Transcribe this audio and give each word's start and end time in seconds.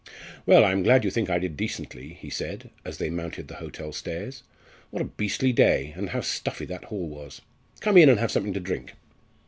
"Well, 0.47 0.65
I'm 0.65 0.81
glad 0.81 1.05
you 1.05 1.11
think 1.11 1.29
I 1.29 1.37
did 1.37 1.55
decently," 1.55 2.15
he 2.19 2.31
said, 2.31 2.71
as 2.83 2.97
they 2.97 3.11
mounted 3.11 3.47
the 3.47 3.57
hotel 3.57 3.93
stairs. 3.93 4.41
"What 4.89 5.03
a 5.03 5.05
beastly 5.05 5.53
day, 5.53 5.93
and 5.95 6.09
how 6.09 6.21
stuffy 6.21 6.65
that 6.65 6.85
hall 6.85 7.07
was! 7.07 7.41
Come 7.81 7.97
in 7.97 8.09
and 8.09 8.17
have 8.19 8.31
something 8.31 8.53
to 8.53 8.59
drink." 8.59 8.93